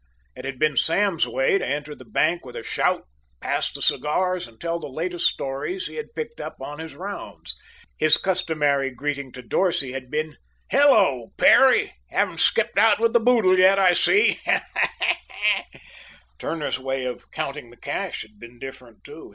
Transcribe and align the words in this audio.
It 0.35 0.45
had 0.45 0.57
been 0.57 0.77
Sam's 0.77 1.27
way 1.27 1.59
to 1.59 1.63
enter 1.63 1.93
the 1.93 2.05
bank 2.05 2.43
with 2.43 2.55
a 2.55 2.63
shout, 2.63 3.03
pass 3.39 3.71
the 3.71 3.83
cigars, 3.83 4.47
and 4.47 4.59
tell 4.59 4.79
the 4.79 4.89
latest 4.89 5.27
stories 5.27 5.85
he 5.85 5.93
had 5.93 6.15
picked 6.15 6.41
up 6.41 6.55
on 6.59 6.79
his 6.79 6.95
rounds. 6.95 7.55
His 7.99 8.17
customary 8.17 8.89
greeting 8.89 9.31
to 9.33 9.43
Dorsey 9.43 9.91
had 9.91 10.09
been, 10.09 10.37
"Hello, 10.71 11.33
Perry! 11.37 11.93
Haven't 12.09 12.39
skipped 12.39 12.79
out 12.79 12.99
with 12.99 13.13
the 13.13 13.19
boodle 13.19 13.59
yet, 13.59 13.77
I 13.77 13.93
see." 13.93 14.39
Turner's 16.39 16.79
way 16.79 17.05
of 17.05 17.29
counting 17.29 17.69
the 17.69 17.77
cash 17.77 18.23
had 18.23 18.39
been 18.39 18.57
different, 18.57 19.03
too. 19.03 19.29